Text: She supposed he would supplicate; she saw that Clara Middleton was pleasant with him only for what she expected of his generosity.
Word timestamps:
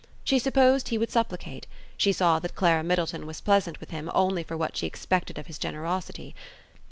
She 0.23 0.39
supposed 0.39 0.87
he 0.87 0.97
would 0.97 1.11
supplicate; 1.11 1.67
she 1.95 2.11
saw 2.11 2.39
that 2.39 2.55
Clara 2.55 2.83
Middleton 2.83 3.27
was 3.27 3.39
pleasant 3.39 3.79
with 3.79 3.91
him 3.91 4.09
only 4.15 4.41
for 4.41 4.57
what 4.57 4.75
she 4.75 4.87
expected 4.87 5.37
of 5.37 5.45
his 5.45 5.59
generosity. 5.59 6.33